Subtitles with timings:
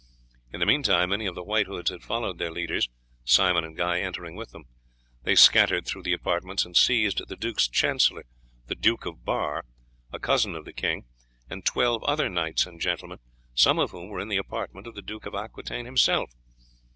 [0.51, 2.89] In the meantime many of the White Hoods had followed their leaders,
[3.23, 4.63] Simon and Guy entering with them.
[5.21, 8.23] They scattered through the apartments and seized the duke's chancellor,
[8.65, 9.63] the Duke of Bar,
[10.11, 11.05] a cousin of the king,
[11.51, 13.19] and twelve other knights and gentlemen,
[13.53, 16.31] some of whom were in the apartment of the Duke of Aquitaine himself.